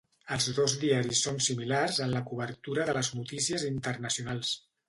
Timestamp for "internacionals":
3.73-4.61